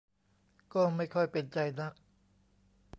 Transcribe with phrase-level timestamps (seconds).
[0.73, 1.93] ก็ไม่ค่อยเป็นใจนัก